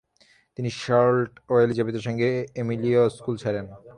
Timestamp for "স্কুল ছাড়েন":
3.17-3.65